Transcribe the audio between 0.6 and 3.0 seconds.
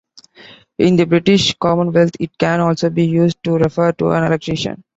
In the British Commonwealth, it can also